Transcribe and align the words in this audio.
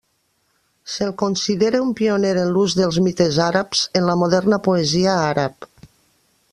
Se'l 0.93 1.11
considere 1.21 1.81
un 1.87 1.91
pioner 1.99 2.33
en 2.45 2.49
l'ús 2.55 2.77
dels 2.79 2.99
mites 3.09 3.39
àrabs 3.49 3.85
en 4.01 4.09
la 4.11 4.17
moderna 4.23 4.61
poesia 4.71 5.19
àrab. 5.31 5.71